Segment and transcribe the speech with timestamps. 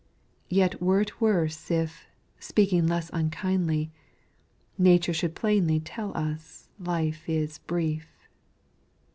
[0.49, 2.07] Yet were it worse if,
[2.39, 3.91] speaking less unkindly,
[4.75, 8.07] Nature should plainly tell us life is brief.